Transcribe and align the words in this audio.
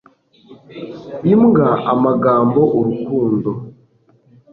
imbwa 1.33 1.69
amagambo 1.93 2.61
urukundo 2.79 3.51